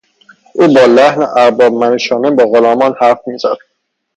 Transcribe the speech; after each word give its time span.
او 0.53 0.67
با 0.67 0.85
لحن 0.85 1.21
اربابمنشانه 1.23 2.31
با 2.31 2.43
غلامان 2.45 2.95
حرف 3.01 3.19
میزد. 3.27 3.57